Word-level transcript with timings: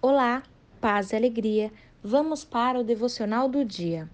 Olá, 0.00 0.44
paz 0.80 1.10
e 1.10 1.16
alegria. 1.16 1.72
Vamos 2.04 2.44
para 2.44 2.78
o 2.78 2.84
devocional 2.84 3.48
do 3.48 3.64
dia. 3.64 4.08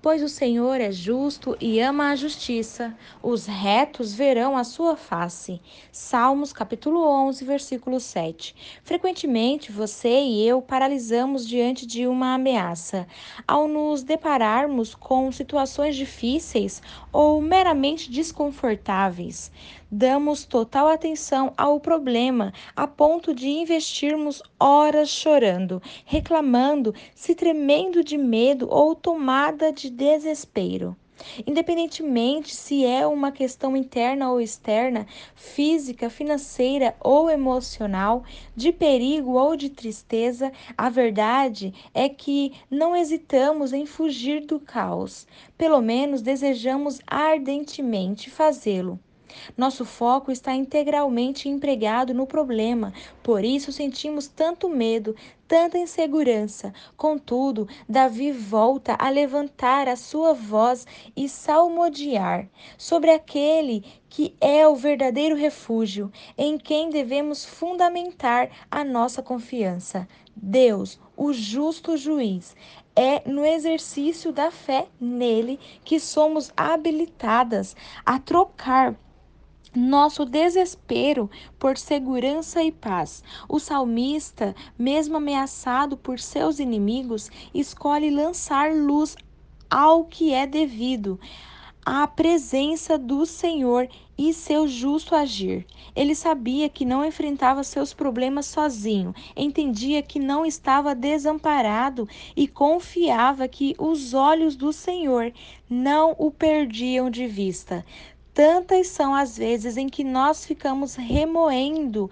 Pois 0.00 0.22
o 0.22 0.28
Senhor 0.28 0.80
é 0.80 0.90
justo 0.90 1.54
e 1.60 1.78
ama 1.80 2.10
a 2.10 2.16
justiça, 2.16 2.96
os 3.22 3.44
retos 3.44 4.14
verão 4.14 4.56
a 4.56 4.64
sua 4.64 4.96
face. 4.96 5.60
Salmos 5.92 6.50
capítulo 6.50 7.04
11, 7.04 7.44
versículo 7.44 8.00
7. 8.00 8.80
Frequentemente 8.82 9.70
você 9.70 10.20
e 10.20 10.48
eu 10.48 10.62
paralisamos 10.62 11.46
diante 11.46 11.84
de 11.84 12.06
uma 12.06 12.32
ameaça. 12.32 13.06
Ao 13.46 13.68
nos 13.68 14.02
depararmos 14.02 14.94
com 14.94 15.30
situações 15.30 15.94
difíceis 15.94 16.80
ou 17.12 17.42
meramente 17.42 18.10
desconfortáveis, 18.10 19.52
damos 19.90 20.44
total 20.44 20.88
atenção 20.88 21.52
ao 21.56 21.80
problema 21.80 22.52
a 22.76 22.86
ponto 22.86 23.34
de 23.34 23.48
investirmos 23.48 24.42
horas 24.58 25.08
chorando, 25.08 25.82
reclamando, 26.04 26.94
se 27.14 27.34
tremendo 27.34 28.04
de 28.04 28.18
medo 28.18 28.68
ou 28.70 28.94
tomada 28.94 29.72
de 29.72 29.90
desespero. 29.90 30.96
Independentemente 31.46 32.54
se 32.54 32.84
é 32.84 33.06
uma 33.06 33.32
questão 33.32 33.76
interna 33.76 34.30
ou 34.30 34.40
externa, 34.40 35.06
física, 35.34 36.08
financeira 36.08 36.94
ou 37.00 37.28
emocional, 37.28 38.22
de 38.54 38.72
perigo 38.72 39.32
ou 39.32 39.56
de 39.56 39.68
tristeza, 39.68 40.52
a 40.76 40.88
verdade 40.88 41.74
é 41.92 42.08
que 42.08 42.52
não 42.70 42.94
hesitamos 42.94 43.72
em 43.72 43.84
fugir 43.84 44.46
do 44.46 44.60
caos. 44.60 45.26
Pelo 45.56 45.80
menos 45.80 46.22
desejamos 46.22 47.00
ardentemente 47.06 48.30
fazê-lo. 48.30 48.98
Nosso 49.56 49.84
foco 49.84 50.30
está 50.30 50.54
integralmente 50.54 51.48
empregado 51.48 52.14
no 52.14 52.26
problema, 52.26 52.92
por 53.22 53.44
isso 53.44 53.72
sentimos 53.72 54.28
tanto 54.28 54.68
medo, 54.68 55.14
tanta 55.46 55.78
insegurança. 55.78 56.72
Contudo, 56.96 57.66
Davi 57.88 58.30
volta 58.30 58.96
a 58.98 59.08
levantar 59.08 59.88
a 59.88 59.96
sua 59.96 60.34
voz 60.34 60.86
e 61.16 61.28
salmodiar 61.28 62.48
sobre 62.76 63.10
aquele 63.10 63.84
que 64.08 64.34
é 64.40 64.66
o 64.66 64.76
verdadeiro 64.76 65.34
refúgio, 65.34 66.12
em 66.36 66.58
quem 66.58 66.90
devemos 66.90 67.44
fundamentar 67.44 68.50
a 68.70 68.84
nossa 68.84 69.22
confiança. 69.22 70.06
Deus, 70.34 71.00
o 71.16 71.32
justo 71.32 71.96
juiz. 71.96 72.54
É 72.94 73.28
no 73.28 73.44
exercício 73.44 74.32
da 74.32 74.50
fé 74.50 74.88
nele 75.00 75.58
que 75.84 76.00
somos 76.00 76.52
habilitadas 76.56 77.76
a 78.04 78.18
trocar 78.18 78.96
nosso 79.74 80.24
desespero 80.24 81.30
por 81.58 81.76
segurança 81.76 82.62
e 82.62 82.72
paz. 82.72 83.22
O 83.48 83.58
salmista, 83.58 84.54
mesmo 84.78 85.16
ameaçado 85.16 85.96
por 85.96 86.18
seus 86.18 86.58
inimigos, 86.58 87.30
escolhe 87.54 88.10
lançar 88.10 88.74
luz 88.74 89.16
ao 89.70 90.04
que 90.04 90.32
é 90.32 90.46
devido 90.46 91.18
à 91.90 92.06
presença 92.06 92.98
do 92.98 93.24
Senhor 93.24 93.88
e 94.18 94.34
seu 94.34 94.68
justo 94.68 95.14
agir. 95.14 95.64
Ele 95.96 96.14
sabia 96.14 96.68
que 96.68 96.84
não 96.84 97.02
enfrentava 97.02 97.64
seus 97.64 97.94
problemas 97.94 98.44
sozinho, 98.44 99.14
entendia 99.34 100.02
que 100.02 100.18
não 100.18 100.44
estava 100.44 100.94
desamparado 100.94 102.06
e 102.36 102.46
confiava 102.46 103.48
que 103.48 103.74
os 103.78 104.12
olhos 104.12 104.54
do 104.54 104.70
Senhor 104.70 105.32
não 105.70 106.14
o 106.18 106.30
perdiam 106.30 107.08
de 107.08 107.26
vista. 107.26 107.82
Tantas 108.38 108.86
são 108.86 109.16
as 109.16 109.36
vezes 109.36 109.76
em 109.76 109.88
que 109.88 110.04
nós 110.04 110.46
ficamos 110.46 110.94
remoendo 110.94 112.08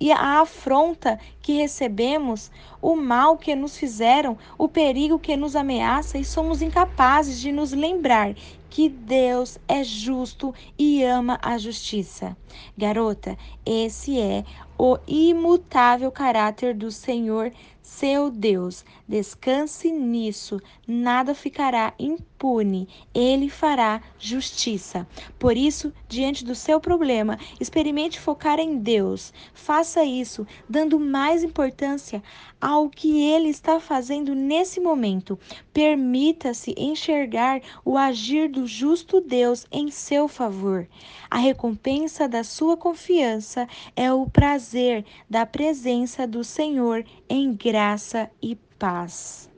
e 0.00 0.10
a 0.10 0.40
afronta 0.40 1.20
que 1.40 1.52
recebemos, 1.52 2.50
o 2.82 2.96
mal 2.96 3.38
que 3.38 3.54
nos 3.54 3.78
fizeram, 3.78 4.36
o 4.58 4.68
perigo 4.68 5.20
que 5.20 5.36
nos 5.36 5.54
ameaça 5.54 6.18
e 6.18 6.24
somos 6.24 6.62
incapazes 6.62 7.38
de 7.38 7.52
nos 7.52 7.72
lembrar 7.72 8.34
que 8.68 8.88
Deus 8.88 9.56
é 9.68 9.84
justo 9.84 10.52
e 10.76 11.04
ama 11.04 11.38
a 11.40 11.56
justiça. 11.58 12.36
Garota, 12.76 13.38
esse 13.64 14.18
é 14.18 14.44
o 14.76 14.98
imutável 15.06 16.10
caráter 16.10 16.74
do 16.74 16.90
Senhor, 16.90 17.52
seu 17.88 18.30
Deus. 18.30 18.84
Descanse 19.08 19.90
nisso, 19.90 20.60
nada 20.86 21.34
ficará 21.34 21.94
impune. 21.98 22.86
Ele 23.14 23.48
fará 23.48 24.02
justiça. 24.18 25.06
Por 25.38 25.56
isso, 25.56 25.92
diante 26.06 26.44
do 26.44 26.54
seu 26.54 26.78
problema, 26.80 27.38
experimente 27.58 28.20
focar 28.20 28.60
em 28.60 28.76
Deus. 28.76 29.32
Faça 29.54 30.04
isso, 30.04 30.46
dando 30.68 31.00
mais 31.00 31.42
importância 31.42 32.22
ao 32.60 32.90
que 32.90 33.22
ele 33.22 33.48
está 33.48 33.80
fazendo 33.80 34.34
nesse 34.34 34.80
momento. 34.80 35.38
Permita-se 35.72 36.74
enxergar 36.76 37.60
o 37.84 37.96
agir 37.96 38.48
do 38.50 38.66
justo 38.66 39.20
Deus 39.20 39.66
em 39.72 39.90
seu 39.90 40.28
favor. 40.28 40.86
A 41.30 41.38
recompensa 41.38 42.28
da 42.28 42.44
sua 42.44 42.76
confiança 42.76 43.66
é 43.96 44.12
o 44.12 44.28
prazer 44.28 45.04
da 45.28 45.46
presença 45.46 46.26
do 46.26 46.44
Senhor 46.44 47.04
em 47.28 47.54
graça 47.54 47.77
e 48.42 48.56
paz. 48.78 49.48